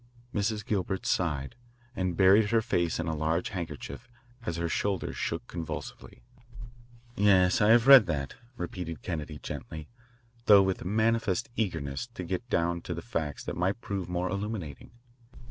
Mrs. 0.33 0.65
Gilbert 0.65 1.05
sighed, 1.05 1.53
and 1.95 2.17
buried 2.17 2.49
her 2.49 2.63
face 2.63 2.99
in 2.99 3.07
a 3.07 3.15
lace 3.15 3.49
handkerchief 3.49 4.09
as 4.47 4.57
her 4.57 4.67
shoulders 4.67 5.15
shook 5.15 5.45
convulsively. 5.47 6.23
"Yes, 7.15 7.61
I 7.61 7.69
have 7.69 7.85
read 7.85 8.07
that," 8.07 8.33
repeated 8.57 9.03
Kennedy 9.03 9.37
gently, 9.37 9.89
though 10.47 10.63
with 10.63 10.83
manifest 10.83 11.49
eagerness 11.55 12.07
to 12.15 12.23
get 12.23 12.49
down 12.49 12.81
to 12.89 12.99
facts 12.99 13.43
that 13.43 13.55
might 13.55 13.79
prove 13.79 14.09
more 14.09 14.27
illuminating. 14.27 14.89